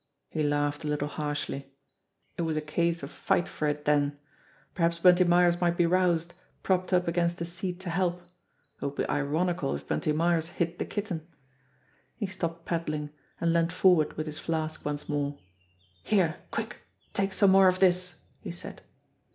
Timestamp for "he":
0.29-0.41, 12.15-12.25, 18.43-18.49